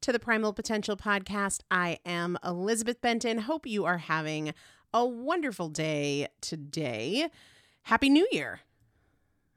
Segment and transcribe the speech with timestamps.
[0.00, 1.60] to the Primal Potential Podcast.
[1.70, 3.36] I am Elizabeth Benton.
[3.36, 4.54] Hope you are having
[4.94, 7.28] a wonderful day today.
[7.82, 8.60] Happy New Year.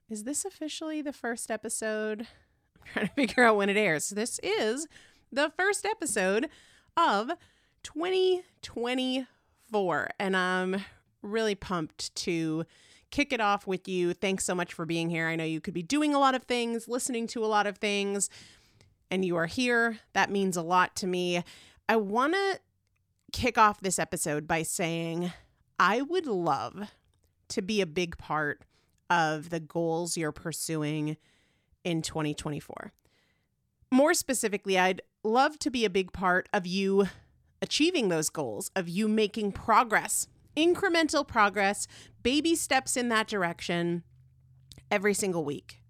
[0.10, 2.28] Is this officially the first episode?
[2.76, 4.10] I'm trying to figure out when it airs.
[4.10, 4.86] This is
[5.32, 6.50] the first episode
[6.98, 7.32] of
[7.84, 10.84] 2024, and I'm
[11.22, 12.66] really pumped to
[13.12, 14.14] kick it off with you.
[14.14, 15.30] Thanks so much for being here.
[15.30, 17.78] I know you could be doing a lot of things, listening to a lot of
[17.78, 18.30] things
[19.14, 20.00] and you are here.
[20.14, 21.44] That means a lot to me.
[21.88, 22.60] I want to
[23.32, 25.32] kick off this episode by saying
[25.78, 26.90] I would love
[27.50, 28.64] to be a big part
[29.12, 31.18] of the goals you're pursuing
[31.84, 32.92] in 2024.
[33.92, 37.06] More specifically, I'd love to be a big part of you
[37.62, 40.26] achieving those goals, of you making progress,
[40.58, 41.86] incremental progress,
[42.24, 44.02] baby steps in that direction
[44.90, 45.84] every single week.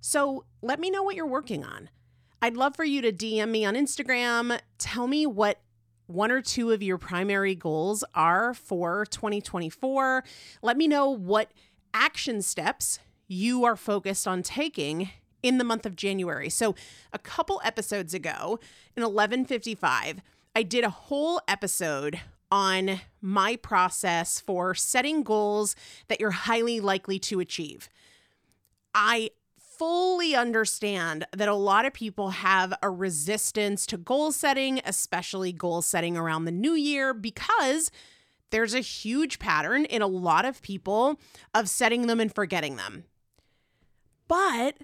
[0.00, 1.90] So let me know what you're working on.
[2.40, 4.60] I'd love for you to DM me on Instagram.
[4.78, 5.60] Tell me what
[6.06, 10.22] one or two of your primary goals are for 2024.
[10.62, 11.50] Let me know what
[11.92, 15.10] action steps you are focused on taking
[15.42, 16.48] in the month of January.
[16.48, 16.74] So,
[17.12, 18.60] a couple episodes ago
[18.96, 20.20] in 1155,
[20.54, 22.20] I did a whole episode
[22.50, 25.76] on my process for setting goals
[26.06, 27.88] that you're highly likely to achieve.
[28.94, 29.30] I
[29.78, 35.82] fully understand that a lot of people have a resistance to goal setting, especially goal
[35.82, 37.90] setting around the new year, because
[38.50, 41.20] there's a huge pattern in a lot of people
[41.54, 43.04] of setting them and forgetting them.
[44.26, 44.78] But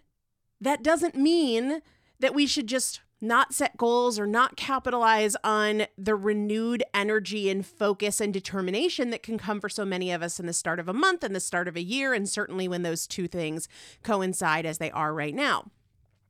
[0.61, 1.83] that doesn't mean
[2.21, 7.67] that we should just not set goals or not capitalize on the renewed energy and
[7.67, 10.89] focus and determination that can come for so many of us in the start of
[10.89, 13.69] a month and the start of a year, and certainly when those two things
[14.03, 15.65] coincide as they are right now.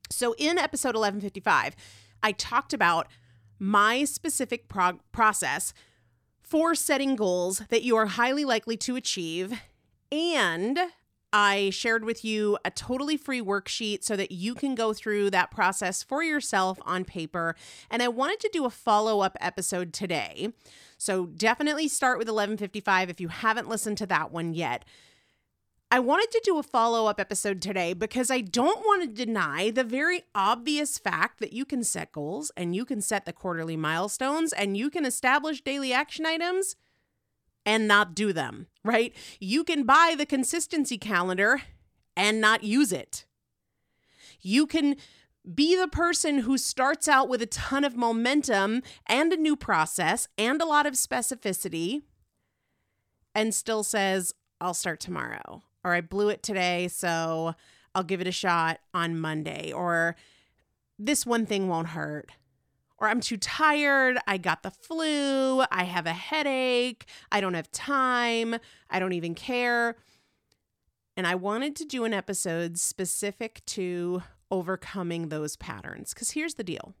[0.09, 1.75] So, in episode 1155,
[2.23, 3.07] I talked about
[3.59, 5.73] my specific prog- process
[6.41, 9.59] for setting goals that you are highly likely to achieve
[10.11, 10.79] and
[11.37, 15.51] I shared with you a totally free worksheet so that you can go through that
[15.51, 17.57] process for yourself on paper.
[17.91, 20.53] And I wanted to do a follow up episode today.
[20.97, 24.85] So definitely start with 1155 if you haven't listened to that one yet.
[25.91, 29.71] I wanted to do a follow up episode today because I don't want to deny
[29.71, 33.75] the very obvious fact that you can set goals and you can set the quarterly
[33.75, 36.77] milestones and you can establish daily action items
[37.65, 39.13] and not do them, right?
[39.39, 41.61] You can buy the consistency calendar
[42.15, 43.25] and not use it.
[44.41, 44.95] You can
[45.53, 50.27] be the person who starts out with a ton of momentum and a new process
[50.37, 52.03] and a lot of specificity
[53.33, 57.53] and still says, I'll start tomorrow, or I blew it today, so
[57.93, 60.15] I'll give it a shot on Monday, or
[60.97, 62.31] this one thing won't hurt
[62.97, 67.71] or I'm too tired, I got the flu, I have a headache, I don't have
[67.71, 68.55] time,
[68.89, 69.97] I don't even care.
[71.17, 76.13] And I wanted to do an episode specific to overcoming those patterns.
[76.13, 76.93] Because here's the deal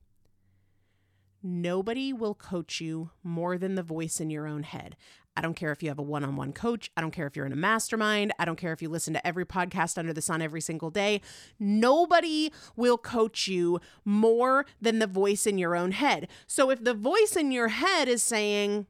[1.43, 4.95] nobody will coach you more than the voice in your own head.
[5.37, 6.89] I don't care if you have a one on one coach.
[6.95, 8.33] I don't care if you're in a mastermind.
[8.39, 11.21] I don't care if you listen to every podcast under the sun every single day.
[11.59, 16.27] Nobody will coach you more than the voice in your own head.
[16.47, 18.87] So if the voice in your head is saying,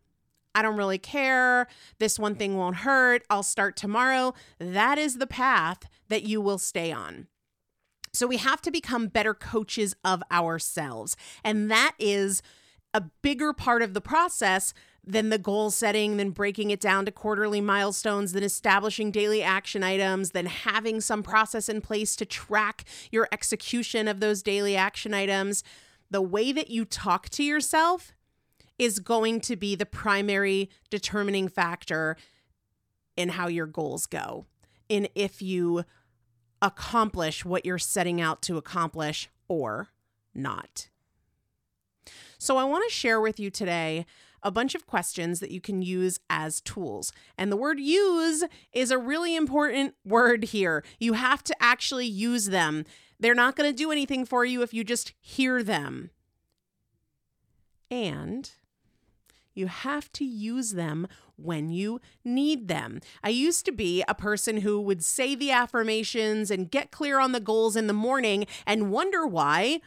[0.53, 1.67] I don't really care.
[1.99, 3.23] This one thing won't hurt.
[3.29, 4.33] I'll start tomorrow.
[4.59, 7.27] That is the path that you will stay on.
[8.13, 11.17] So we have to become better coaches of ourselves.
[11.43, 12.41] And that is
[12.93, 14.73] a bigger part of the process
[15.07, 19.83] than the goal setting, then breaking it down to quarterly milestones, then establishing daily action
[19.83, 25.13] items, then having some process in place to track your execution of those daily action
[25.13, 25.63] items.
[26.09, 28.13] The way that you talk to yourself
[28.77, 32.17] is going to be the primary determining factor
[33.15, 34.45] in how your goals go,
[34.89, 35.85] in if you
[36.61, 39.89] accomplish what you're setting out to accomplish or
[40.33, 40.89] not.
[42.37, 44.05] So, I want to share with you today
[44.43, 47.11] a bunch of questions that you can use as tools.
[47.37, 50.83] And the word use is a really important word here.
[50.99, 52.85] You have to actually use them.
[53.19, 56.11] They're not going to do anything for you if you just hear them.
[57.89, 58.51] And
[59.53, 62.99] you have to use them when you need them.
[63.23, 67.31] I used to be a person who would say the affirmations and get clear on
[67.31, 69.79] the goals in the morning and wonder why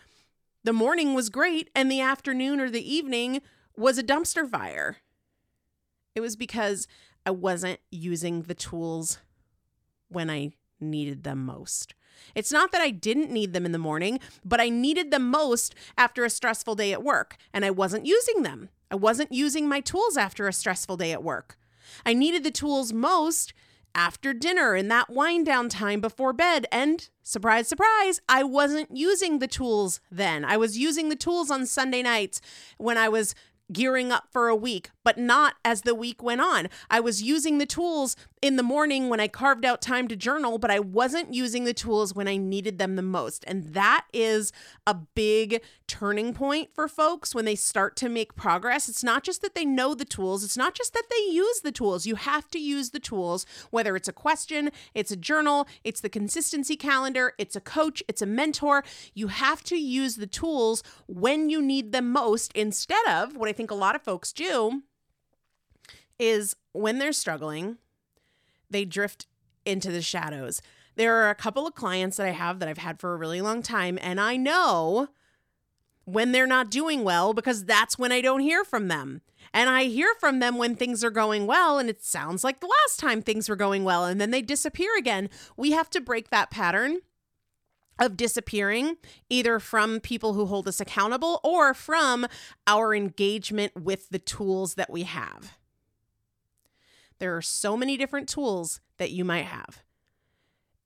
[0.65, 3.43] the morning was great and the afternoon or the evening
[3.79, 4.99] was a dumpster fire.
[6.15, 6.89] It was because
[7.25, 9.19] I wasn't using the tools
[10.09, 11.95] when I needed them most.
[12.35, 15.75] It's not that I didn't need them in the morning, but I needed them most
[15.97, 18.71] after a stressful day at work, and I wasn't using them.
[18.91, 21.59] I wasn't using my tools after a stressful day at work.
[22.05, 23.53] I needed the tools most
[23.95, 26.67] after dinner in that wind down time before bed.
[26.71, 30.45] And surprise, surprise, I wasn't using the tools then.
[30.45, 32.41] I was using the tools on Sunday nights
[32.77, 33.35] when I was
[33.73, 36.69] gearing up for a week, but not as the week went on.
[36.91, 40.59] I was using the tools in the morning when I carved out time to journal,
[40.59, 43.45] but I wasn't using the tools when I needed them the most.
[43.47, 44.53] And that is
[44.87, 48.89] a big turning point for folks when they start to make progress.
[48.89, 51.73] It's not just that they know the tools, it's not just that they use the
[51.73, 52.07] tools.
[52.07, 56.09] You have to use the tools, whether it's a question, it's a journal, it's the
[56.09, 58.85] consistency calendar, it's a coach, it's a mentor.
[59.15, 63.53] You have to use the tools when you need them most instead of what I
[63.53, 64.83] think a lot of folks do
[66.19, 67.79] is when they're struggling,
[68.71, 69.27] they drift
[69.65, 70.63] into the shadows.
[70.97, 73.41] There are a couple of clients that I have that I've had for a really
[73.41, 75.09] long time, and I know
[76.05, 79.21] when they're not doing well because that's when I don't hear from them.
[79.53, 82.67] And I hear from them when things are going well, and it sounds like the
[82.85, 85.29] last time things were going well, and then they disappear again.
[85.57, 86.99] We have to break that pattern
[87.99, 88.97] of disappearing,
[89.29, 92.27] either from people who hold us accountable or from
[92.67, 95.59] our engagement with the tools that we have.
[97.19, 99.83] There are so many different tools that you might have.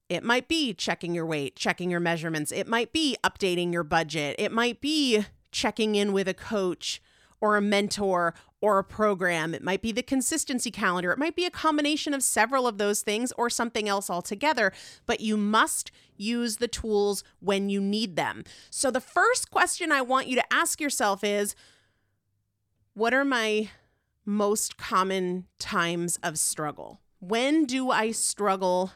[0.08, 2.52] It might be checking your weight, checking your measurements.
[2.52, 4.36] It might be updating your budget.
[4.38, 7.00] It might be checking in with a coach
[7.40, 9.54] or a mentor or a program.
[9.54, 11.10] It might be the consistency calendar.
[11.12, 14.72] It might be a combination of several of those things or something else altogether,
[15.06, 18.44] but you must use the tools when you need them.
[18.70, 21.56] So, the first question I want you to ask yourself is
[22.94, 23.70] what are my
[24.24, 27.00] most common times of struggle?
[27.20, 28.92] When do I struggle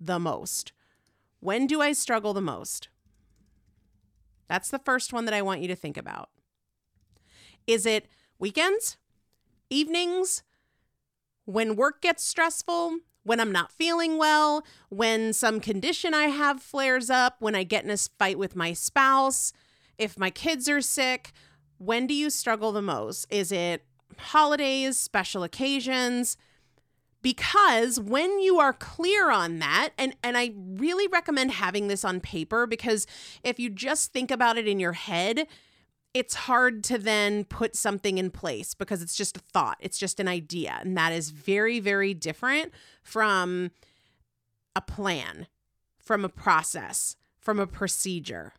[0.00, 0.72] the most?
[1.40, 2.88] When do I struggle the most?
[4.48, 6.30] That's the first one that I want you to think about.
[7.66, 8.06] Is it
[8.38, 8.96] weekends,
[9.70, 10.42] evenings,
[11.44, 17.10] when work gets stressful, when I'm not feeling well, when some condition I have flares
[17.10, 19.52] up, when I get in a fight with my spouse,
[19.98, 21.32] if my kids are sick?
[21.78, 23.26] When do you struggle the most?
[23.30, 23.84] Is it
[24.18, 26.36] holidays, special occasions?
[27.22, 32.20] because when you are clear on that and and I really recommend having this on
[32.20, 33.04] paper because
[33.42, 35.48] if you just think about it in your head
[36.16, 40.18] it's hard to then put something in place because it's just a thought, it's just
[40.18, 40.78] an idea.
[40.80, 43.70] And that is very, very different from
[44.74, 45.46] a plan,
[45.98, 48.54] from a process, from a procedure.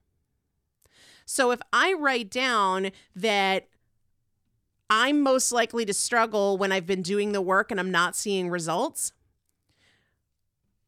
[1.26, 3.70] So if I write down that
[4.89, 8.50] I'm most likely to struggle when I've been doing the work and I'm not seeing
[8.50, 9.12] results,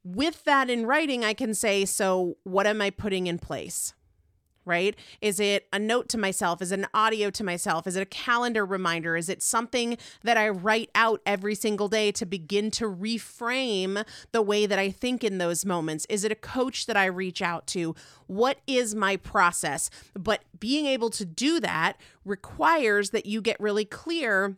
[0.03, 3.93] with that in writing, I can say, so what am I putting in place?
[4.69, 4.95] Right?
[5.19, 6.61] Is it a note to myself?
[6.61, 7.87] Is it an audio to myself?
[7.87, 9.17] Is it a calendar reminder?
[9.17, 14.41] Is it something that I write out every single day to begin to reframe the
[14.41, 16.05] way that I think in those moments?
[16.07, 17.95] Is it a coach that I reach out to?
[18.27, 19.89] What is my process?
[20.13, 24.55] But being able to do that requires that you get really clear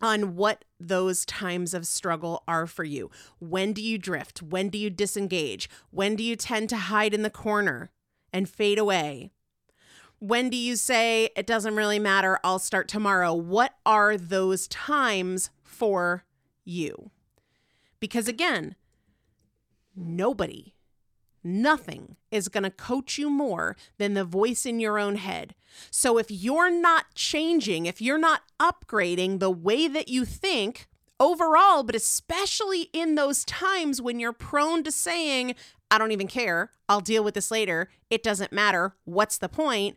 [0.00, 3.10] on what those times of struggle are for you.
[3.40, 4.42] When do you drift?
[4.42, 5.68] When do you disengage?
[5.90, 7.90] When do you tend to hide in the corner?
[8.32, 9.30] And fade away?
[10.20, 12.40] When do you say it doesn't really matter?
[12.42, 13.32] I'll start tomorrow.
[13.32, 16.24] What are those times for
[16.64, 17.10] you?
[18.00, 18.74] Because again,
[19.94, 20.74] nobody,
[21.44, 25.54] nothing is going to coach you more than the voice in your own head.
[25.90, 30.88] So if you're not changing, if you're not upgrading the way that you think,
[31.20, 35.54] overall, but especially in those times when you're prone to saying,
[35.90, 36.70] I don't even care.
[36.88, 37.88] I'll deal with this later.
[38.10, 38.94] It doesn't matter.
[39.04, 39.96] What's the point?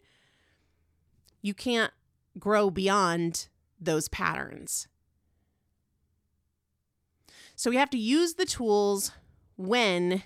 [1.41, 1.91] You can't
[2.39, 3.47] grow beyond
[3.79, 4.87] those patterns.
[7.55, 9.11] So we have to use the tools
[9.55, 10.23] when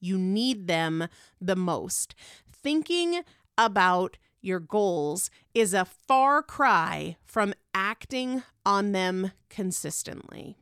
[0.00, 1.08] you need them
[1.40, 2.14] the most.
[2.50, 3.22] Thinking
[3.56, 10.56] about your goals is a far cry from acting on them consistently.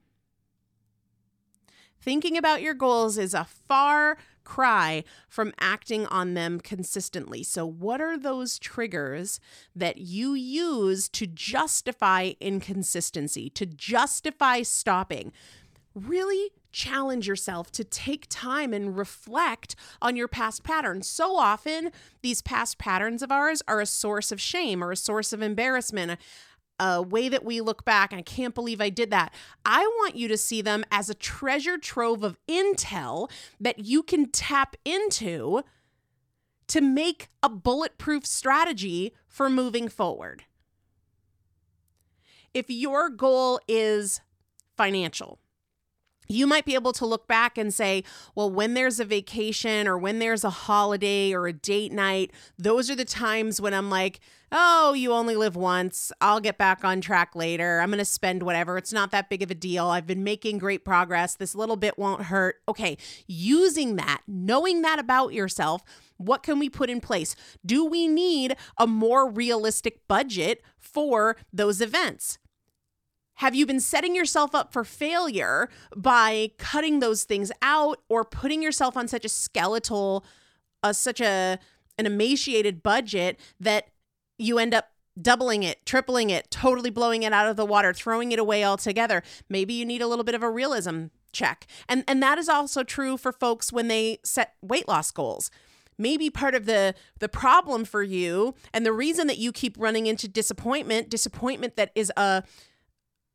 [2.00, 7.42] Thinking about your goals is a far cry from acting on them consistently.
[7.42, 9.40] So, what are those triggers
[9.74, 15.32] that you use to justify inconsistency, to justify stopping?
[15.94, 21.08] Really challenge yourself to take time and reflect on your past patterns.
[21.08, 21.90] So often,
[22.20, 26.20] these past patterns of ours are a source of shame or a source of embarrassment
[26.78, 29.32] a way that we look back, and I can't believe I did that.
[29.64, 34.30] I want you to see them as a treasure trove of intel that you can
[34.30, 35.62] tap into
[36.66, 40.44] to make a bulletproof strategy for moving forward.
[42.52, 44.20] If your goal is
[44.76, 45.38] financial,
[46.28, 48.04] you might be able to look back and say,
[48.34, 52.90] well, when there's a vacation or when there's a holiday or a date night, those
[52.90, 54.20] are the times when I'm like,
[54.52, 56.12] oh, you only live once.
[56.20, 57.80] I'll get back on track later.
[57.80, 58.78] I'm going to spend whatever.
[58.78, 59.86] It's not that big of a deal.
[59.88, 61.34] I've been making great progress.
[61.34, 62.56] This little bit won't hurt.
[62.68, 65.82] Okay, using that, knowing that about yourself,
[66.16, 67.34] what can we put in place?
[67.64, 72.38] Do we need a more realistic budget for those events?
[73.36, 78.62] Have you been setting yourself up for failure by cutting those things out or putting
[78.62, 80.24] yourself on such a skeletal,
[80.82, 81.58] uh, such a
[81.98, 83.88] an emaciated budget that
[84.38, 84.90] you end up
[85.20, 89.22] doubling it, tripling it, totally blowing it out of the water, throwing it away altogether?
[89.48, 91.66] Maybe you need a little bit of a realism check.
[91.88, 95.50] And and that is also true for folks when they set weight loss goals
[95.98, 100.06] maybe part of the the problem for you and the reason that you keep running
[100.06, 102.42] into disappointment disappointment that is a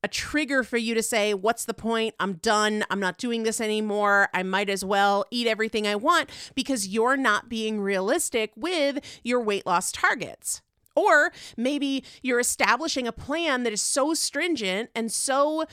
[0.03, 2.15] a trigger for you to say, What's the point?
[2.19, 2.83] I'm done.
[2.89, 4.29] I'm not doing this anymore.
[4.33, 9.41] I might as well eat everything I want because you're not being realistic with your
[9.41, 10.61] weight loss targets.
[10.95, 15.65] Or maybe you're establishing a plan that is so stringent and so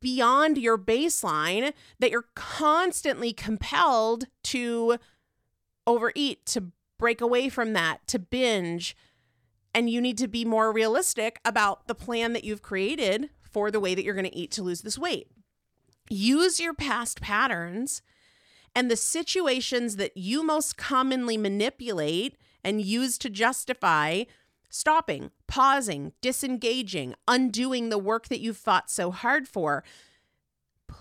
[0.00, 4.98] beyond your baseline that you're constantly compelled to
[5.86, 6.64] overeat, to
[6.98, 8.94] break away from that, to binge.
[9.74, 13.80] And you need to be more realistic about the plan that you've created for the
[13.80, 15.28] way that you're going to eat to lose this weight.
[16.10, 18.02] Use your past patterns
[18.74, 24.24] and the situations that you most commonly manipulate and use to justify
[24.70, 29.82] stopping, pausing, disengaging, undoing the work that you've fought so hard for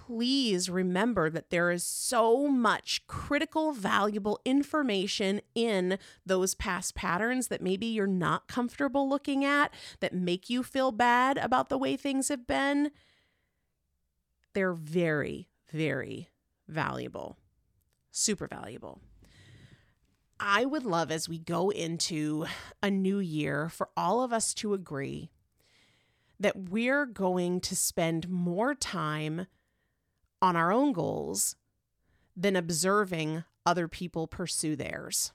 [0.07, 7.61] please remember that there is so much critical, valuable information in those past patterns that
[7.61, 12.29] maybe you're not comfortable looking at, that make you feel bad about the way things
[12.29, 12.89] have been.
[14.53, 16.29] They're very, very
[16.69, 17.37] valuable,
[18.09, 19.01] super valuable.
[20.39, 22.45] I would love as we go into
[22.81, 25.31] a new year for all of us to agree
[26.39, 29.47] that we're going to spend more time
[30.41, 31.55] on our own goals
[32.35, 35.31] than observing other people pursue theirs.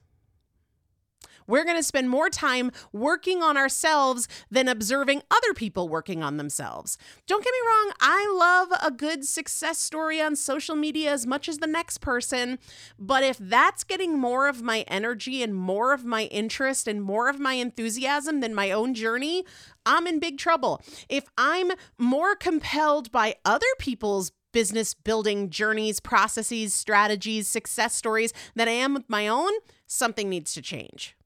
[1.47, 6.37] We're going to spend more time working on ourselves than observing other people working on
[6.37, 6.97] themselves.
[7.27, 11.49] Don't get me wrong, I love a good success story on social media as much
[11.49, 12.59] as the next person,
[12.97, 17.29] but if that's getting more of my energy and more of my interest and more
[17.29, 19.45] of my enthusiasm than my own journey,
[19.85, 20.81] I'm in big trouble.
[21.09, 28.69] If I'm more compelled by other people's business building journeys, processes, strategies, success stories than
[28.69, 29.51] I am with my own,
[29.85, 31.17] something needs to change.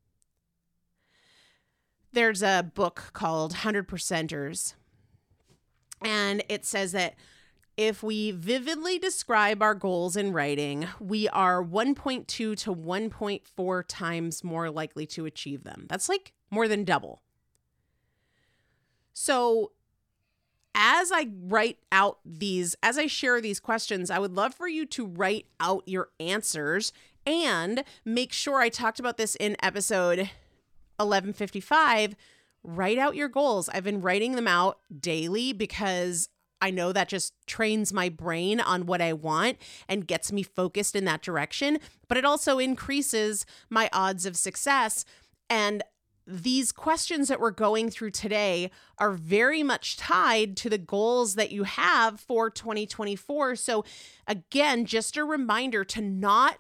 [2.11, 4.73] There's a book called 100 Percenters,
[6.01, 7.13] and it says that
[7.75, 14.71] if we vividly describe our goals in writing, we are 1.2 to 1.4 times more
[14.71, 15.85] likely to achieve them.
[15.87, 17.21] That's like more than double.
[19.13, 19.73] So
[20.77, 24.85] as I write out these, as I share these questions, I would love for you
[24.85, 26.93] to write out your answers
[27.25, 30.19] and make sure I talked about this in episode
[30.97, 32.15] 1155.
[32.63, 33.69] Write out your goals.
[33.69, 36.29] I've been writing them out daily because
[36.61, 39.57] I know that just trains my brain on what I want
[39.89, 45.05] and gets me focused in that direction, but it also increases my odds of success.
[45.49, 45.83] And
[46.27, 51.51] these questions that we're going through today are very much tied to the goals that
[51.51, 53.55] you have for 2024.
[53.55, 53.85] So,
[54.27, 56.57] again, just a reminder to not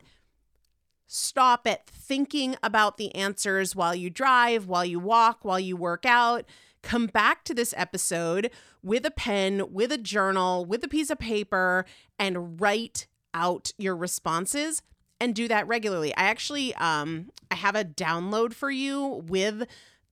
[1.05, 6.05] stop at thinking about the answers while you drive, while you walk, while you work
[6.05, 6.45] out.
[6.81, 8.49] Come back to this episode
[8.81, 11.85] with a pen, with a journal, with a piece of paper,
[12.17, 14.81] and write out your responses
[15.19, 16.15] and do that regularly.
[16.15, 19.63] I actually um I have a download for you with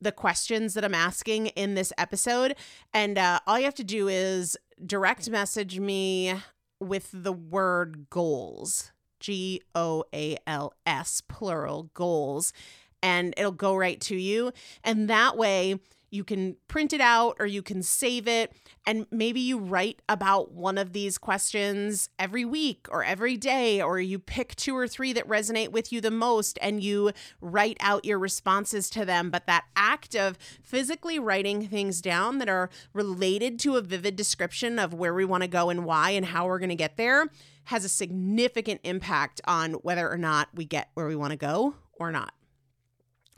[0.02, 2.56] the questions that I'm asking in this episode
[2.94, 6.36] and uh, all you have to do is direct message me
[6.80, 8.92] with the word goals.
[9.20, 12.54] G O A L S plural goals
[13.02, 14.52] and it'll go right to you
[14.84, 15.80] and that way
[16.16, 18.54] you can print it out or you can save it.
[18.88, 24.00] And maybe you write about one of these questions every week or every day or
[24.00, 28.06] you pick two or three that resonate with you the most and you write out
[28.06, 29.30] your responses to them.
[29.30, 34.80] But that act of physically writing things down that are related to a vivid description
[34.80, 37.28] of where we want to go and why and how we're going to get there
[37.66, 41.76] has a significant impact on whether or not we get where we want to go
[42.00, 42.34] or not.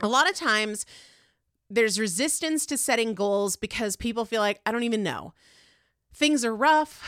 [0.00, 0.86] A lot of times
[1.70, 5.34] there's resistance to setting goals because people feel like, I don't even know.
[6.12, 7.04] Things are rough.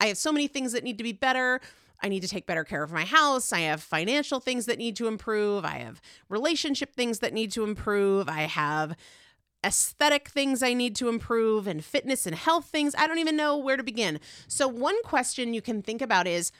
[0.00, 1.60] I have so many things that need to be better.
[2.02, 3.52] I need to take better care of my house.
[3.52, 5.64] I have financial things that need to improve.
[5.64, 8.28] I have relationship things that need to improve.
[8.28, 8.96] I have
[9.64, 12.94] aesthetic things I need to improve and fitness and health things.
[12.98, 14.18] I don't even know where to begin.
[14.48, 16.50] So, one question you can think about is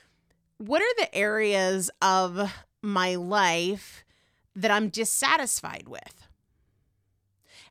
[0.57, 2.49] what are the areas of
[2.81, 4.05] my life
[4.55, 6.22] that I'm dissatisfied with?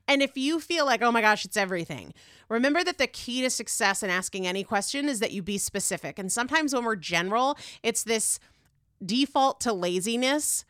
[0.07, 2.13] And if you feel like, oh my gosh, it's everything,
[2.49, 6.19] remember that the key to success in asking any question is that you be specific.
[6.19, 8.39] And sometimes when we're general, it's this
[9.03, 10.65] default to laziness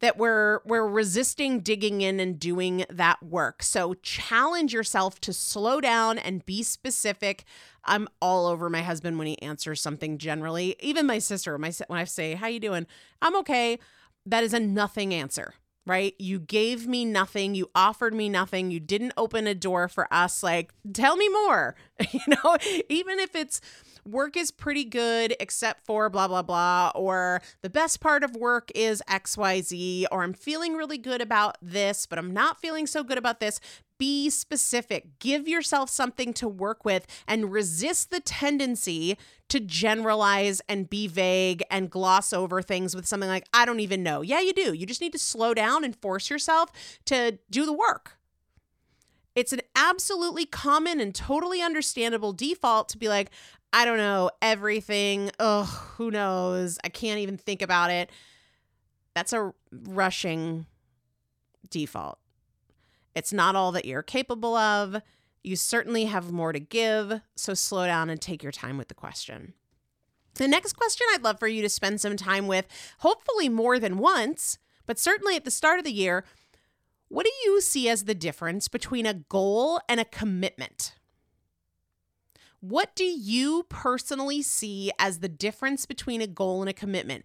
[0.00, 3.62] that we're we're resisting digging in and doing that work.
[3.62, 7.44] So challenge yourself to slow down and be specific.
[7.84, 10.76] I'm all over my husband when he answers something generally.
[10.80, 12.86] Even my sister, my when I say, "How you doing?"
[13.20, 13.78] I'm okay.
[14.24, 15.54] That is a nothing answer
[15.88, 16.14] right?
[16.18, 17.54] You gave me nothing.
[17.54, 18.70] You offered me nothing.
[18.70, 20.42] You didn't open a door for us.
[20.42, 21.74] Like, tell me more.
[22.12, 22.56] you know,
[22.88, 23.60] even if it's
[24.10, 28.70] work is pretty good except for blah, blah, blah, or the best part of work
[28.74, 33.18] is XYZ, or I'm feeling really good about this, but I'm not feeling so good
[33.18, 33.60] about this.
[33.98, 35.18] Be specific.
[35.18, 39.18] Give yourself something to work with and resist the tendency
[39.48, 44.04] to generalize and be vague and gloss over things with something like, I don't even
[44.04, 44.22] know.
[44.22, 44.72] Yeah, you do.
[44.72, 46.70] You just need to slow down and force yourself
[47.06, 48.18] to do the work.
[49.34, 53.30] It's an absolutely common and totally understandable default to be like,
[53.72, 55.30] I don't know, everything.
[55.38, 55.64] Oh,
[55.96, 56.78] who knows?
[56.84, 58.10] I can't even think about it.
[59.14, 60.66] That's a rushing
[61.68, 62.18] default.
[63.14, 65.02] It's not all that you're capable of.
[65.42, 68.94] You certainly have more to give, so slow down and take your time with the
[68.94, 69.54] question.
[70.34, 72.66] The next question I'd love for you to spend some time with,
[73.00, 76.24] hopefully more than once, but certainly at the start of the year.
[77.08, 80.94] What do you see as the difference between a goal and a commitment?
[82.60, 87.24] What do you personally see as the difference between a goal and a commitment?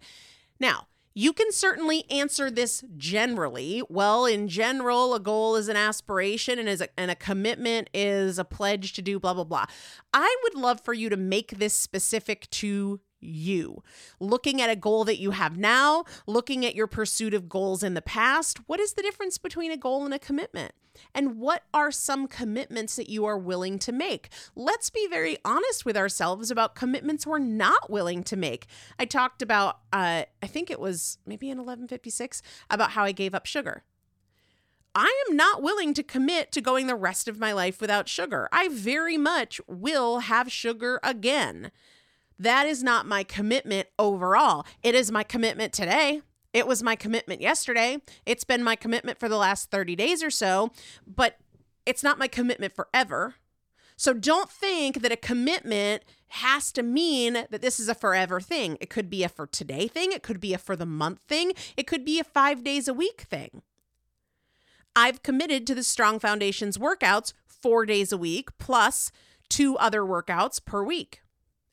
[0.60, 3.82] Now, you can certainly answer this generally.
[3.88, 8.38] Well, in general, a goal is an aspiration and is a, and a commitment is
[8.38, 9.66] a pledge to do blah blah blah.
[10.12, 13.82] I would love for you to make this specific to you.
[14.20, 17.94] Looking at a goal that you have now, looking at your pursuit of goals in
[17.94, 20.72] the past, what is the difference between a goal and a commitment?
[21.14, 24.28] And what are some commitments that you are willing to make?
[24.54, 28.66] Let's be very honest with ourselves about commitments we're not willing to make.
[28.98, 33.34] I talked about, uh, I think it was maybe in 1156, about how I gave
[33.34, 33.82] up sugar.
[34.94, 38.48] I am not willing to commit to going the rest of my life without sugar.
[38.52, 41.72] I very much will have sugar again.
[42.38, 44.66] That is not my commitment overall.
[44.82, 46.22] It is my commitment today.
[46.52, 47.98] It was my commitment yesterday.
[48.26, 50.70] It's been my commitment for the last 30 days or so,
[51.06, 51.38] but
[51.84, 53.34] it's not my commitment forever.
[53.96, 58.76] So don't think that a commitment has to mean that this is a forever thing.
[58.80, 61.52] It could be a for today thing, it could be a for the month thing,
[61.76, 63.62] it could be a 5 days a week thing.
[64.96, 69.12] I've committed to the Strong Foundations workouts 4 days a week plus
[69.48, 71.20] two other workouts per week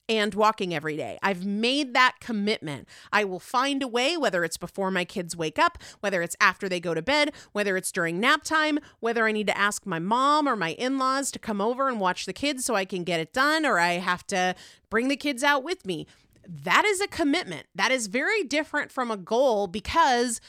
[0.09, 1.17] and walking every day.
[1.23, 2.87] I've made that commitment.
[3.13, 6.67] I will find a way, whether it's before my kids wake up, whether it's after
[6.67, 9.99] they go to bed, whether it's during nap time, whether I need to ask my
[9.99, 13.03] mom or my in laws to come over and watch the kids so I can
[13.03, 14.55] get it done, or I have to
[14.89, 16.07] bring the kids out with me.
[16.47, 17.67] That is a commitment.
[17.73, 20.41] That is very different from a goal because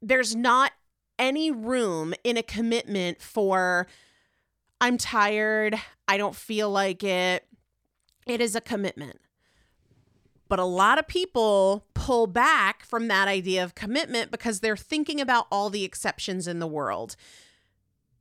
[0.00, 0.72] there's not
[1.18, 3.86] any room in a commitment for,
[4.80, 5.74] I'm tired,
[6.06, 7.44] I don't feel like it
[8.30, 9.20] it is a commitment.
[10.48, 15.20] But a lot of people pull back from that idea of commitment because they're thinking
[15.20, 17.14] about all the exceptions in the world.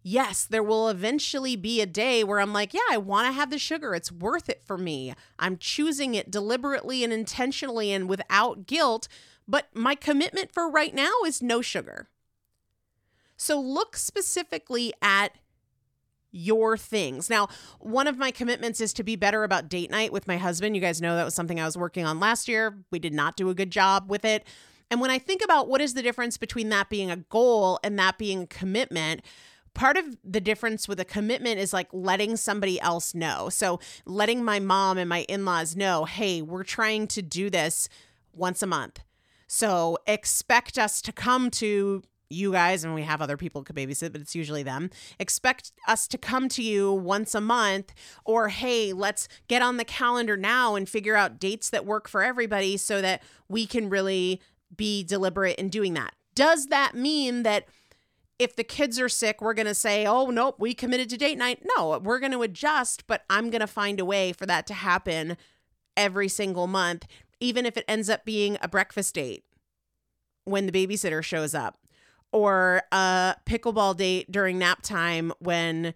[0.04, 3.50] Yes, there will eventually be a day where I'm like, yeah, I want to have
[3.50, 3.96] the sugar.
[3.96, 5.14] It's worth it for me.
[5.40, 9.08] I'm choosing it deliberately and intentionally and without guilt.
[9.48, 12.08] But my commitment for right now is no sugar.
[13.36, 15.36] So look specifically at
[16.32, 17.30] your things.
[17.30, 17.48] Now,
[17.80, 20.76] one of my commitments is to be better about date night with my husband.
[20.76, 22.78] You guys know that was something I was working on last year.
[22.92, 24.46] We did not do a good job with it.
[24.92, 27.98] And when I think about what is the difference between that being a goal and
[28.00, 29.22] that being a commitment,
[29.74, 33.50] part of the difference with a commitment is like letting somebody else know.
[33.50, 37.88] So, letting my mom and my in laws know, hey, we're trying to do this
[38.34, 39.02] once a month.
[39.48, 44.12] So, expect us to come to you guys, and we have other people could babysit,
[44.12, 44.90] but it's usually them,
[45.20, 49.86] expect us to come to you once a month, or hey, let's get on the
[49.86, 54.40] calendar now and figure out dates that work for everybody so that we can really
[54.76, 56.14] be deliberate in doing that.
[56.36, 57.66] Does that mean that
[58.38, 61.38] if the kids are sick, we're going to say, oh, nope, we committed to date
[61.38, 61.64] night?
[61.76, 64.74] No, we're going to adjust, but I'm going to find a way for that to
[64.74, 65.36] happen
[65.98, 67.06] every single month,
[67.42, 69.44] even if it ends up being a breakfast date
[70.46, 71.78] when the babysitter shows up
[72.32, 75.94] or a pickleball date during nap time when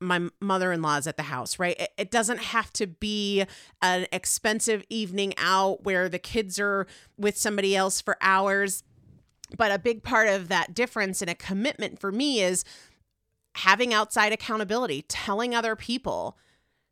[0.00, 1.78] my mother-in-law is at the house right?
[1.80, 3.44] It, it, doesn't have to be
[3.80, 8.82] an expensive evening out where the kids are with somebody else for hours.
[9.56, 12.64] But a big part of that difference and a commitment for me is
[13.54, 16.36] having outside accountability telling other people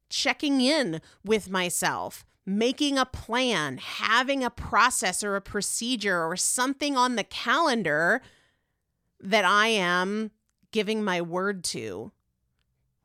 [0.09, 6.97] checking in with myself making a plan having a process or a procedure or something
[6.97, 8.21] on the calendar
[9.25, 10.31] that i am
[10.71, 12.13] giving my word to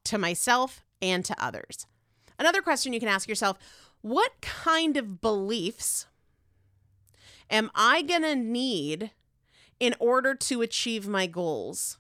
[0.03, 1.85] to myself and to others.
[2.39, 3.57] Another question you can ask yourself
[4.01, 6.07] what kind of beliefs
[7.49, 9.11] am I going to need
[9.79, 11.97] in order to achieve my goals?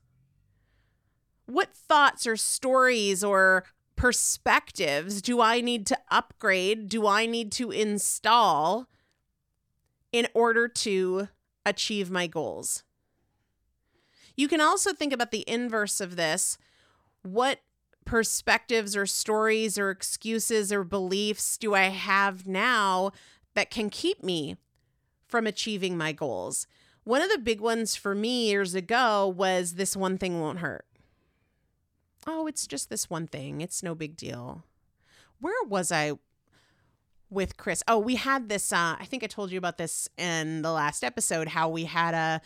[1.45, 6.89] What thoughts or stories or perspectives do I need to upgrade?
[6.89, 8.87] Do I need to install
[10.11, 11.27] in order to
[11.65, 12.83] achieve my goals?
[14.39, 16.57] You can also think about the inverse of this.
[17.23, 17.59] What
[18.05, 23.11] perspectives or stories or excuses or beliefs do I have now
[23.53, 24.55] that can keep me
[25.27, 26.67] from achieving my goals?
[27.03, 30.85] One of the big ones for me years ago was this one thing won't hurt.
[32.25, 33.59] Oh, it's just this one thing.
[33.59, 34.63] It's no big deal.
[35.41, 36.13] Where was I
[37.29, 37.83] with Chris?
[37.89, 41.03] Oh, we had this uh I think I told you about this in the last
[41.03, 42.41] episode how we had a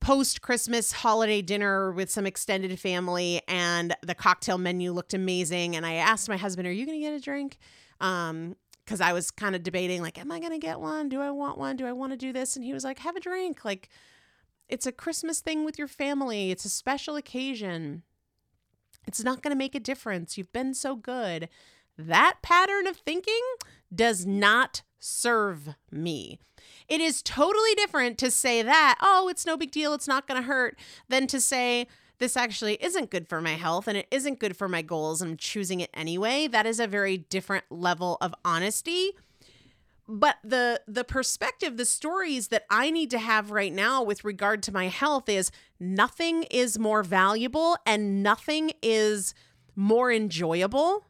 [0.00, 5.76] post Christmas holiday dinner with some extended family, and the cocktail menu looked amazing.
[5.76, 7.58] And I asked my husband, "Are you going to get a drink?"
[8.00, 11.10] Um, because I was kind of debating, like, am I going to get one?
[11.10, 11.76] Do I want one?
[11.76, 12.56] Do I want to do this?
[12.56, 13.62] And he was like, have a drink.
[13.62, 13.90] Like,
[14.66, 16.50] it's a Christmas thing with your family.
[16.50, 18.02] It's a special occasion.
[19.06, 20.38] It's not going to make a difference.
[20.38, 21.50] You've been so good.
[21.98, 23.42] That pattern of thinking
[23.94, 26.38] does not serve me.
[26.88, 30.40] It is totally different to say that, oh, it's no big deal, it's not going
[30.40, 31.86] to hurt, than to say,
[32.18, 35.22] this actually isn't good for my health and it isn't good for my goals.
[35.22, 36.48] I'm choosing it anyway.
[36.48, 39.12] That is a very different level of honesty.
[40.10, 44.62] But the the perspective, the stories that I need to have right now with regard
[44.64, 49.34] to my health is nothing is more valuable and nothing is
[49.76, 51.07] more enjoyable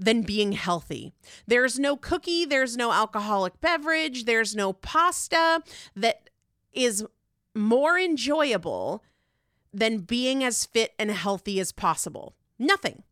[0.00, 1.12] than being healthy.
[1.46, 5.62] There's no cookie, there's no alcoholic beverage, there's no pasta
[5.94, 6.30] that
[6.72, 7.04] is
[7.54, 9.04] more enjoyable
[9.72, 12.34] than being as fit and healthy as possible.
[12.58, 13.02] Nothing.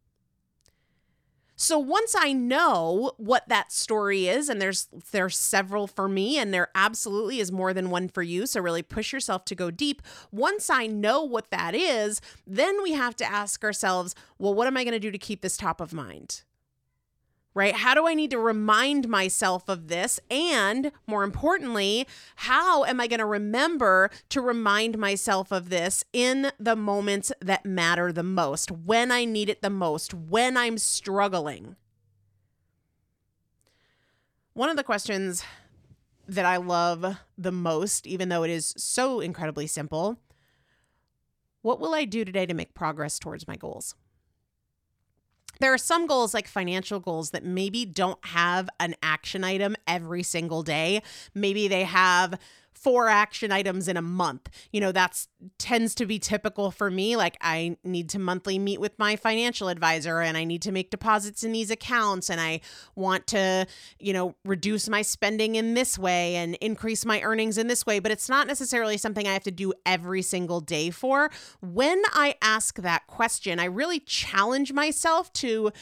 [1.61, 6.55] So once I know what that story is, and there's there's several for me, and
[6.55, 8.47] there absolutely is more than one for you.
[8.47, 10.01] So really push yourself to go deep.
[10.31, 14.77] Once I know what that is, then we have to ask ourselves, well, what am
[14.77, 16.45] I going to do to keep this top of mind?
[17.55, 17.75] Right?
[17.75, 20.21] How do I need to remind myself of this?
[20.31, 22.07] And more importantly,
[22.37, 27.67] how am I going to remember to remind myself of this in the moments that
[27.67, 31.77] matter the most, when I need it the most, when I'm struggling?
[34.53, 35.45] One of the questions
[36.27, 40.19] that I love the most, even though it is so incredibly simple
[41.63, 43.95] what will I do today to make progress towards my goals?
[45.61, 50.23] There are some goals like financial goals that maybe don't have an action item every
[50.23, 51.03] single day.
[51.35, 52.39] Maybe they have
[52.79, 54.49] four action items in a month.
[54.73, 57.17] You know, that's tends to be typical for me.
[57.17, 60.91] Like I need to monthly meet with my financial advisor and I need to make
[60.91, 62.61] deposits in these accounts and I
[62.95, 63.67] want to,
[63.99, 67.99] you know, reduce my spending in this way and increase my earnings in this way,
[67.99, 71.31] but it's not necessarily something I have to do every single day for.
[71.61, 75.73] When I ask that question, I really challenge myself to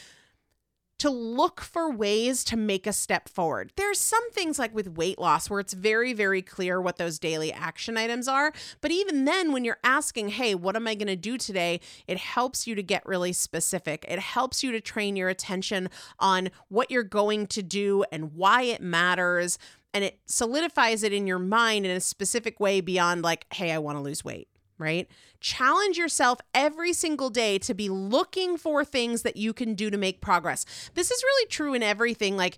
[0.99, 3.71] to look for ways to make a step forward.
[3.75, 7.53] There's some things like with weight loss where it's very, very clear what those daily
[7.53, 8.51] action items are.
[8.81, 11.79] But even then, when you're asking, hey, what am I going to do today?
[12.07, 14.05] It helps you to get really specific.
[14.07, 18.63] It helps you to train your attention on what you're going to do and why
[18.63, 19.59] it matters.
[19.93, 23.77] And it solidifies it in your mind in a specific way beyond, like, hey, I
[23.77, 25.07] want to lose weight right?
[25.39, 29.97] Challenge yourself every single day to be looking for things that you can do to
[29.97, 30.65] make progress.
[30.93, 32.37] This is really true in everything.
[32.37, 32.57] Like,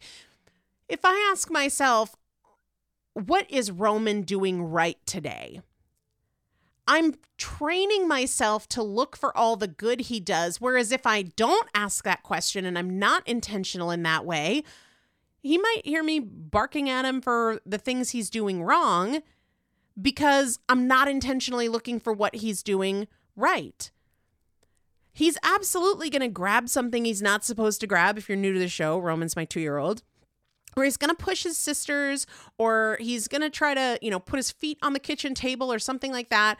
[0.87, 2.15] if I ask myself,
[3.13, 5.61] what is Roman doing right today?
[6.87, 10.59] I'm training myself to look for all the good he does.
[10.59, 14.63] Whereas if I don't ask that question and I'm not intentional in that way,
[15.41, 19.21] he might hear me barking at him for the things he's doing wrong
[20.01, 23.91] because I'm not intentionally looking for what he's doing right.
[25.11, 28.17] He's absolutely going to grab something he's not supposed to grab.
[28.17, 30.03] If you're new to the show, Roman's my two year old.
[30.75, 32.25] or he's going to push his sisters
[32.57, 35.71] or he's going to try to, you know, put his feet on the kitchen table
[35.71, 36.57] or something like that.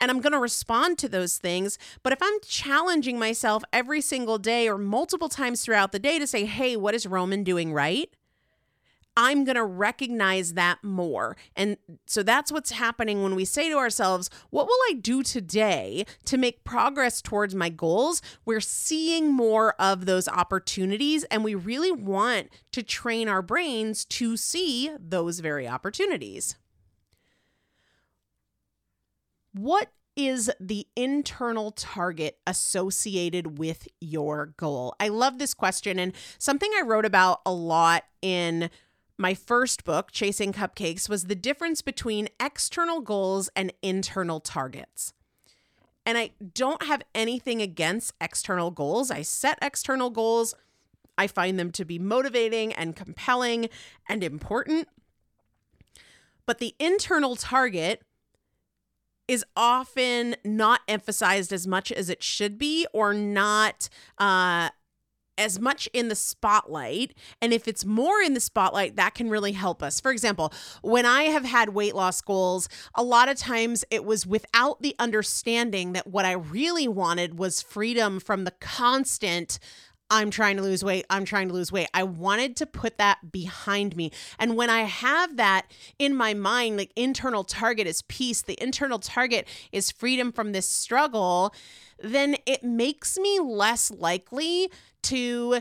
[0.00, 1.78] And I'm going to respond to those things.
[2.02, 6.26] But if I'm challenging myself every single day or multiple times throughout the day to
[6.26, 8.08] say, hey, what is Roman doing right?
[9.22, 11.36] I'm going to recognize that more.
[11.54, 16.06] And so that's what's happening when we say to ourselves, What will I do today
[16.24, 18.22] to make progress towards my goals?
[18.46, 24.38] We're seeing more of those opportunities, and we really want to train our brains to
[24.38, 26.56] see those very opportunities.
[29.52, 34.94] What is the internal target associated with your goal?
[34.98, 38.70] I love this question and something I wrote about a lot in
[39.20, 45.12] my first book, Chasing Cupcakes, was the difference between external goals and internal targets.
[46.06, 49.10] And I don't have anything against external goals.
[49.10, 50.54] I set external goals.
[51.18, 53.68] I find them to be motivating and compelling
[54.08, 54.88] and important.
[56.46, 58.02] But the internal target
[59.28, 64.70] is often not emphasized as much as it should be or not uh,
[65.40, 67.14] as much in the spotlight.
[67.40, 69.98] And if it's more in the spotlight, that can really help us.
[69.98, 74.26] For example, when I have had weight loss goals, a lot of times it was
[74.26, 79.58] without the understanding that what I really wanted was freedom from the constant.
[80.10, 81.06] I'm trying to lose weight.
[81.08, 81.88] I'm trying to lose weight.
[81.94, 84.10] I wanted to put that behind me.
[84.38, 88.98] And when I have that in my mind, like internal target is peace, the internal
[88.98, 91.54] target is freedom from this struggle,
[92.02, 94.70] then it makes me less likely
[95.02, 95.60] to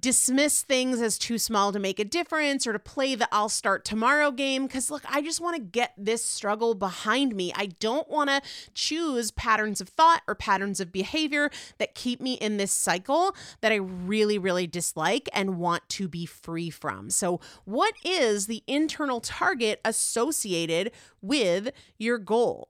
[0.00, 3.84] dismiss things as too small to make a difference or to play the I'll start
[3.84, 4.66] tomorrow game.
[4.66, 7.52] Because, look, I just want to get this struggle behind me.
[7.54, 8.42] I don't want to
[8.74, 13.72] choose patterns of thought or patterns of behavior that keep me in this cycle that
[13.72, 17.10] I really, really dislike and want to be free from.
[17.10, 22.68] So, what is the internal target associated with your goal?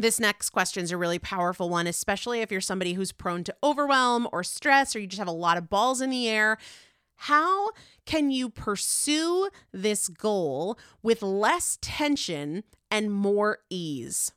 [0.00, 3.56] This next question is a really powerful one, especially if you're somebody who's prone to
[3.64, 6.56] overwhelm or stress, or you just have a lot of balls in the air.
[7.16, 7.70] How
[8.06, 14.30] can you pursue this goal with less tension and more ease?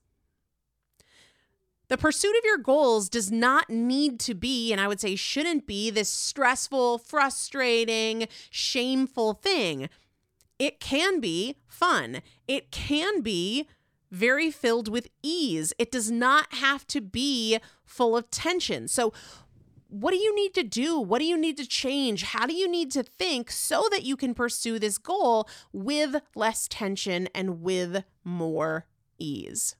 [1.89, 5.67] The pursuit of your goals does not need to be, and I would say shouldn't
[5.67, 9.89] be, this stressful, frustrating, shameful thing.
[10.57, 12.21] It can be fun.
[12.47, 13.67] It can be
[14.11, 15.73] very filled with ease.
[15.79, 18.87] It does not have to be full of tension.
[18.87, 19.13] So,
[19.87, 20.97] what do you need to do?
[20.99, 22.23] What do you need to change?
[22.23, 26.69] How do you need to think so that you can pursue this goal with less
[26.69, 28.85] tension and with more
[29.19, 29.75] ease?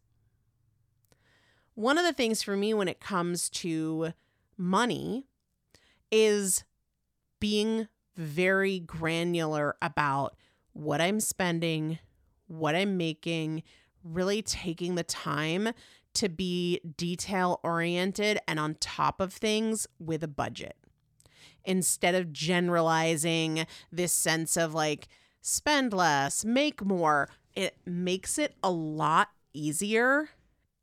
[1.76, 4.12] One of the things for me when it comes to
[4.58, 5.28] money
[6.12, 6.65] is
[7.39, 10.36] being very granular about
[10.74, 12.00] what I'm spending,
[12.48, 13.63] what I'm making,
[14.04, 15.70] really taking the time
[16.14, 20.76] to be detail oriented and on top of things with a budget
[21.64, 25.08] instead of generalizing this sense of like
[25.42, 27.30] spend less, make more.
[27.56, 30.30] It makes it a lot easier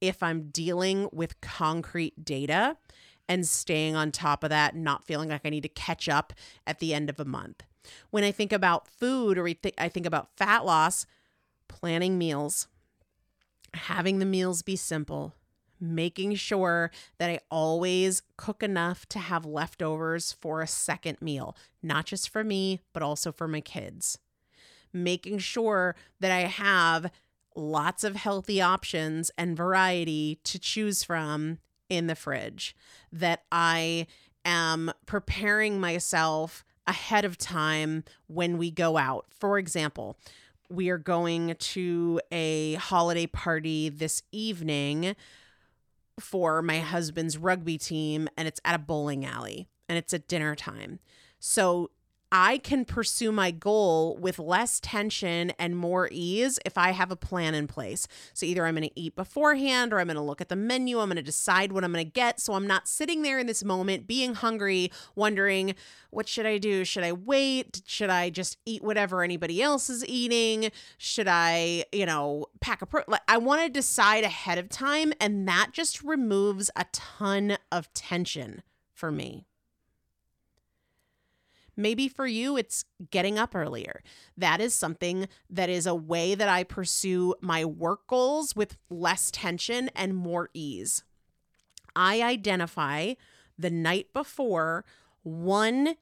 [0.00, 2.76] if I'm dealing with concrete data
[3.28, 6.33] and staying on top of that, not feeling like I need to catch up
[6.66, 7.62] at the end of a month.
[8.11, 11.07] When I think about food or I think about fat loss,
[11.68, 12.68] planning meals
[13.74, 15.35] having the meals be simple,
[15.81, 22.07] making sure that I always cook enough to have leftovers for a second meal, not
[22.07, 24.18] just for me, but also for my kids.
[24.92, 27.11] Making sure that I have
[27.54, 32.74] lots of healthy options and variety to choose from in the fridge,
[33.12, 34.07] that I
[34.44, 39.26] am preparing myself ahead of time when we go out.
[39.31, 40.18] For example,
[40.70, 45.16] we are going to a holiday party this evening
[46.20, 50.54] for my husband's rugby team, and it's at a bowling alley and it's at dinner
[50.54, 50.98] time.
[51.38, 51.90] So
[52.30, 57.16] I can pursue my goal with less tension and more ease if I have a
[57.16, 58.06] plan in place.
[58.34, 61.00] So either I'm going to eat beforehand or I'm going to look at the menu,
[61.00, 63.46] I'm going to decide what I'm going to get so I'm not sitting there in
[63.46, 65.74] this moment being hungry, wondering
[66.10, 66.84] what should I do?
[66.84, 67.82] Should I wait?
[67.86, 70.70] Should I just eat whatever anybody else is eating?
[70.98, 75.12] Should I, you know, pack a pro like I want to decide ahead of time
[75.20, 79.46] and that just removes a ton of tension for me.
[81.79, 84.03] Maybe for you, it's getting up earlier.
[84.37, 89.31] That is something that is a way that I pursue my work goals with less
[89.31, 91.05] tension and more ease.
[91.95, 93.14] I identify
[93.57, 94.85] the night before
[95.22, 95.95] one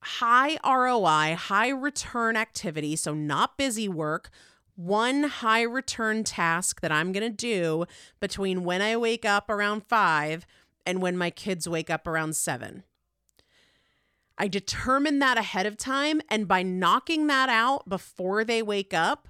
[0.00, 4.30] high ROI, high return activity, so not busy work,
[4.76, 7.86] one high return task that I'm going to do
[8.20, 10.46] between when I wake up around five
[10.86, 12.84] and when my kids wake up around seven.
[14.36, 16.20] I determine that ahead of time.
[16.28, 19.28] And by knocking that out before they wake up,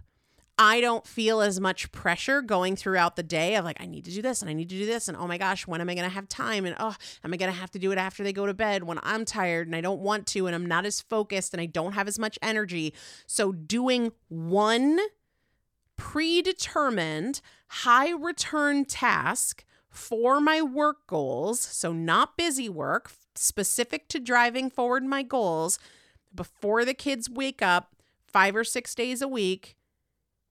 [0.56, 4.12] I don't feel as much pressure going throughout the day of like, I need to
[4.12, 5.08] do this and I need to do this.
[5.08, 6.64] And oh my gosh, when am I going to have time?
[6.64, 6.94] And oh,
[7.24, 9.24] am I going to have to do it after they go to bed when I'm
[9.24, 12.06] tired and I don't want to and I'm not as focused and I don't have
[12.06, 12.94] as much energy?
[13.26, 15.00] So, doing one
[15.96, 19.64] predetermined high return task
[19.94, 25.78] for my work goals, so not busy work, specific to driving forward my goals
[26.34, 27.94] before the kids wake up
[28.26, 29.76] five or six days a week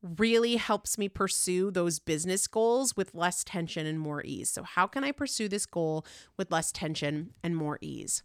[0.02, 4.50] really helps me pursue those business goals with less tension and more ease.
[4.50, 6.06] So, how can I pursue this goal
[6.38, 8.24] with less tension and more ease?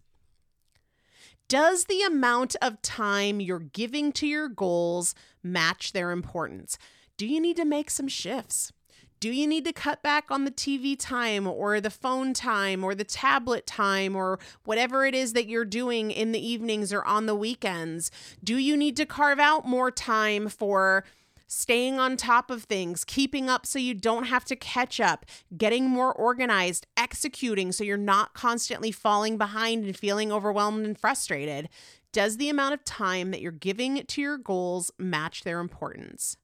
[1.48, 6.78] Does the amount of time you're giving to your goals match their importance?
[7.16, 8.72] Do you need to make some shifts?
[9.20, 12.94] Do you need to cut back on the TV time or the phone time or
[12.94, 17.26] the tablet time or whatever it is that you're doing in the evenings or on
[17.26, 18.12] the weekends?
[18.44, 21.04] Do you need to carve out more time for
[21.48, 25.88] staying on top of things, keeping up so you don't have to catch up, getting
[25.88, 31.68] more organized, executing so you're not constantly falling behind and feeling overwhelmed and frustrated?
[32.12, 36.36] Does the amount of time that you're giving to your goals match their importance?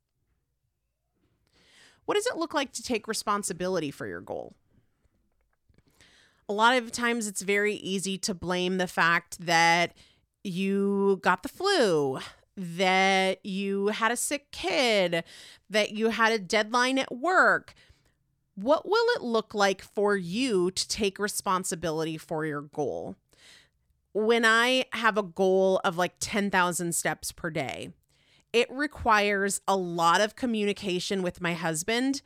[2.05, 4.55] What does it look like to take responsibility for your goal?
[6.49, 9.97] A lot of times it's very easy to blame the fact that
[10.43, 12.19] you got the flu,
[12.57, 15.25] that you had a sick kid,
[15.71, 17.75] that you had a deadline at work.
[18.55, 23.17] What will it look like for you to take responsibility for your goal?
[24.13, 27.91] When I have a goal of like 10,000 steps per day,
[28.55, 32.23] it requires a lot of communication with my husband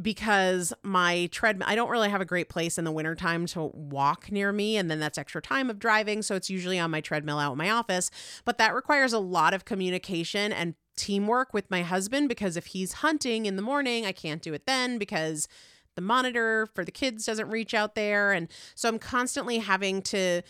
[0.00, 4.32] because my treadmill I don't really have a great place in the wintertime to walk
[4.32, 7.38] near me and then that's extra time of driving so it's usually on my treadmill
[7.38, 8.10] out in my office.
[8.44, 12.94] But that requires a lot of communication and teamwork with my husband because if he's
[12.94, 15.48] hunting in the morning I can't do it then because
[15.94, 18.32] the monitor for the kids doesn't reach out there.
[18.32, 20.42] And so I'm constantly having to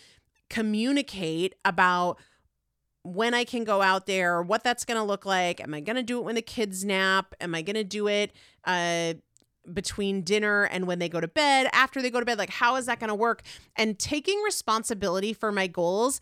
[0.49, 2.19] communicate about
[3.03, 5.61] when I can go out there, what that's going to look like.
[5.61, 7.35] Am I going to do it when the kids nap?
[7.41, 8.33] Am I going to do it
[8.65, 9.15] uh,
[9.73, 12.39] between dinner and when they go to bed, after they go to bed?
[12.39, 13.43] Like, how is that going to work?
[13.77, 16.21] And taking responsibility for my goals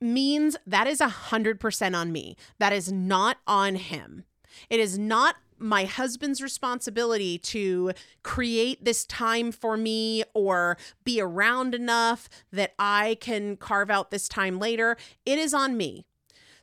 [0.00, 2.36] means that is a hundred percent on me.
[2.58, 4.24] That is not on him.
[4.70, 11.74] It is not my husband's responsibility to create this time for me or be around
[11.74, 14.96] enough that I can carve out this time later.
[15.26, 16.06] It is on me.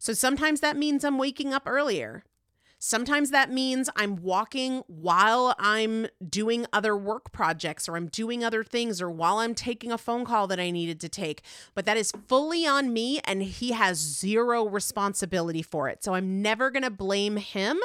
[0.05, 2.23] So sometimes that means I'm waking up earlier.
[2.77, 8.63] Sometimes that means I'm walking while I'm doing other work projects or I'm doing other
[8.63, 11.41] things or while I'm taking a phone call that I needed to take.
[11.73, 16.03] But that is fully on me and he has zero responsibility for it.
[16.03, 17.79] So I'm never going to blame him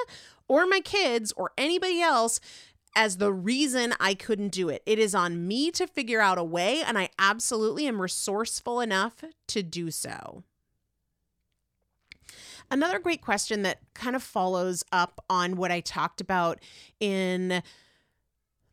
[0.46, 2.38] or my kids or anybody else
[2.94, 4.82] as the reason I couldn't do it.
[4.84, 9.24] It is on me to figure out a way, and I absolutely am resourceful enough
[9.46, 10.44] to do so.
[12.70, 16.60] Another great question that kind of follows up on what I talked about
[17.00, 17.62] in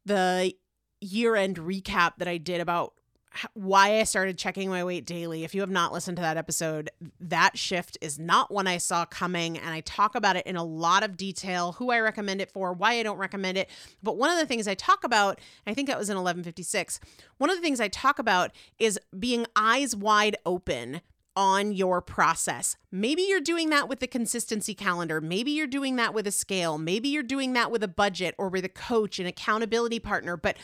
[0.06, 0.54] the
[1.02, 2.94] year end recap that I did about
[3.54, 5.44] why I started checking my weight daily.
[5.44, 6.90] If you have not listened to that episode,
[7.20, 9.58] that shift is not one I saw coming.
[9.58, 12.74] And I talk about it in a lot of detail who I recommend it for,
[12.74, 13.70] why I don't recommend it.
[14.02, 17.00] But one of the things I talk about, I think that was in 1156,
[17.38, 21.02] one of the things I talk about is being eyes wide open
[21.38, 22.76] on your process.
[22.92, 25.22] Maybe you're doing that with the consistency calendar.
[25.22, 26.80] Maybe you're doing that with a scale.
[26.80, 30.36] Maybe you're doing that with a budget or with a coach, an accountability partner.
[30.36, 30.58] But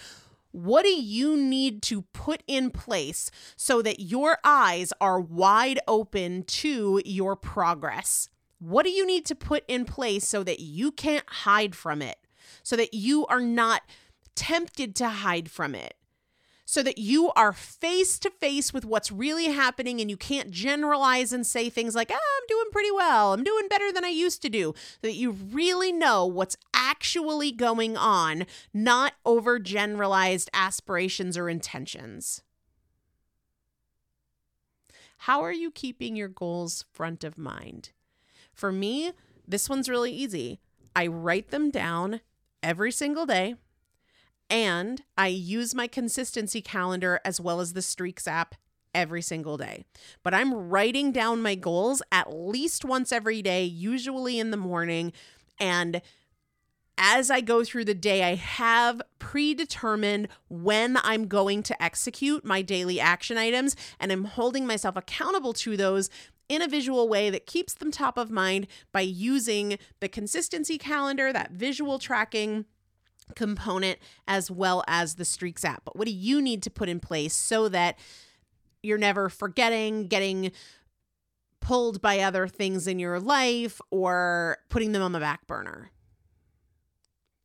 [0.51, 6.41] what do you need to put in place so that your eyes are wide open
[6.43, 8.30] to your progress?
[8.57, 12.17] What do you need to put in place so that you can't hide from it?
[12.63, 13.84] So that you are not
[14.36, 15.93] tempted to hide from it?
[16.66, 21.34] So that you are face to face with what's really happening and you can't generalize
[21.34, 24.41] and say things like, oh, I'm doing pretty well, I'm doing better than I used
[24.43, 31.49] to do, so that you really know what's actually going on, not overgeneralized aspirations or
[31.49, 32.41] intentions.
[35.20, 37.91] How are you keeping your goals front of mind?
[38.53, 39.14] For me,
[39.47, 40.59] this one's really easy.
[40.95, 42.22] I write them down
[42.61, 43.55] every single day
[44.54, 48.54] and I use my consistency calendar as well as the Streaks app
[48.93, 49.84] every single day.
[50.22, 55.12] But I'm writing down my goals at least once every day, usually in the morning.
[55.60, 56.04] And
[56.99, 62.62] as I go through the day, I have predetermined when I'm going to execute my
[62.62, 66.12] daily action items, and I'm holding myself accountable to those
[66.47, 71.34] in a visual way that keeps them top of mind by using the consistency calendar,
[71.34, 72.66] that visual tracking
[73.36, 75.84] component, as well as the Streaks app.
[75.86, 77.97] But what do you need to put in place so that
[78.82, 80.51] you're never forgetting, getting
[81.61, 85.91] pulled by other things in your life, or putting them on the back burner?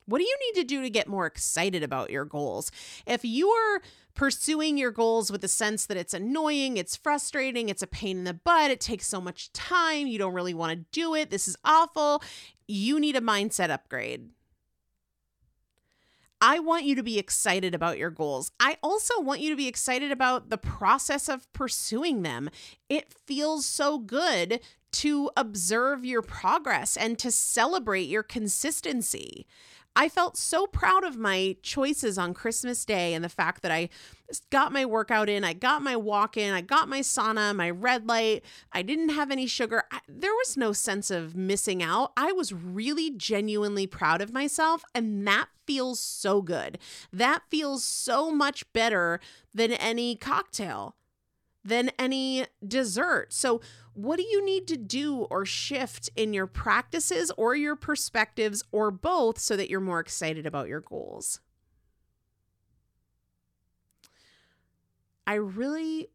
[0.07, 2.73] What do you need to do to get more excited about your goals?
[3.07, 3.83] If you are
[4.15, 8.25] pursuing your goals with the sense that it's annoying, it's frustrating, it's a pain in
[8.25, 11.47] the butt, it takes so much time, you don't really want to do it, this
[11.47, 12.23] is awful,
[12.67, 14.31] you need a mindset upgrade.
[16.41, 18.53] I want you to be excited about your goals.
[18.61, 22.49] I also want you to be excited about the process of pursuing them.
[22.89, 24.61] It feels so good
[24.91, 29.47] to observe your progress and to celebrate your consistency.
[29.99, 33.89] I felt so proud of my choices on Christmas Day and the fact that I
[34.49, 38.07] got my workout in, I got my walk in, I got my sauna, my red
[38.07, 39.83] light, I didn't have any sugar.
[39.91, 42.13] I, there was no sense of missing out.
[42.17, 46.79] I was really genuinely proud of myself, and that feels so good.
[47.13, 49.19] That feels so much better
[49.53, 50.95] than any cocktail
[51.65, 53.33] than any dessert.
[53.33, 53.61] So,
[53.99, 58.93] what do you need to do or shift in your practices or your perspectives or
[58.93, 61.41] both so that you're more excited about your goals?
[65.27, 66.11] I really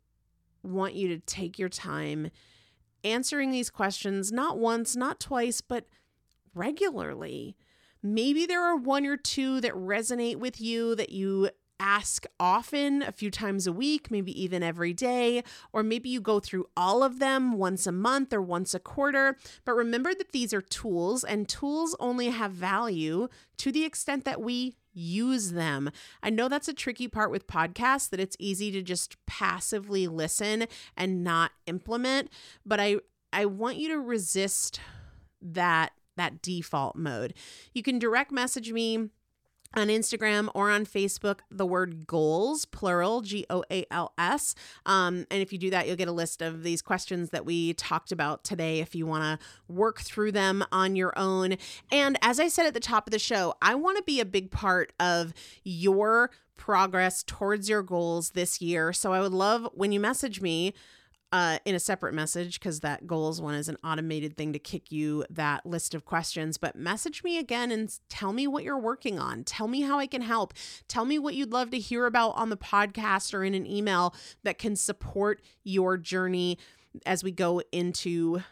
[0.63, 2.31] want you to take your time
[3.03, 5.86] answering these questions, not once, not twice, but
[6.55, 7.57] regularly.
[8.01, 11.49] Maybe there are one or two that resonate with you that you
[11.84, 16.39] ask often, a few times a week, maybe even every day, or maybe you go
[16.39, 19.36] through all of them once a month or once a quarter.
[19.65, 23.27] But remember that these are tools, and tools only have value
[23.57, 25.91] to the extent that we use them.
[26.21, 30.67] I know that's a tricky part with podcasts that it's easy to just passively listen
[30.95, 32.29] and not implement,
[32.65, 32.97] but I
[33.34, 34.79] I want you to resist
[35.41, 37.34] that that default mode.
[37.73, 39.09] You can direct message me
[39.76, 44.55] on Instagram or on Facebook the word goals, plural, G O A L S.
[44.86, 47.74] Um, and if you do that, you'll get a list of these questions that we
[47.74, 51.55] talked about today if you want to work through them on your own.
[51.91, 54.26] And as I said at the top of the show, I want to be a
[54.26, 58.93] big part of your progress towards your goals this year.
[58.93, 60.74] So I would love when you message me
[61.34, 64.91] uh, in a separate message because that goals one is an automated thing to kick
[64.91, 66.59] you that list of questions.
[66.59, 69.43] But message me again and tell me what you're working on.
[69.43, 70.53] Tell me how I can help.
[70.88, 74.13] Tell me what you'd love to hear about on the podcast or in an email
[74.43, 76.59] that can support your journey
[77.03, 78.43] as we go into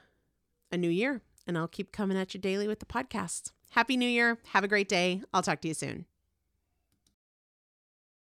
[0.72, 1.22] a new year.
[1.46, 3.52] And I'll keep coming at you daily with the podcast.
[3.70, 4.40] Happy New Year.
[4.54, 5.22] Have a great day.
[5.32, 6.06] I'll talk to you soon.